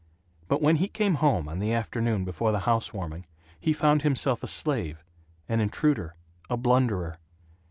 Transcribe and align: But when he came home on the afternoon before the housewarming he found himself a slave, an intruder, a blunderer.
But 0.47 0.63
when 0.63 0.77
he 0.77 0.87
came 0.87 1.13
home 1.21 1.47
on 1.47 1.59
the 1.59 1.73
afternoon 1.73 2.25
before 2.25 2.51
the 2.51 2.61
housewarming 2.61 3.27
he 3.59 3.71
found 3.71 4.01
himself 4.01 4.41
a 4.41 4.47
slave, 4.47 5.03
an 5.47 5.59
intruder, 5.59 6.15
a 6.49 6.57
blunderer. 6.57 7.19